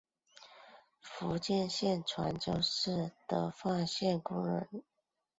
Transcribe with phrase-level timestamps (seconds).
[0.99, 4.67] 福建省泉州市德化县工人。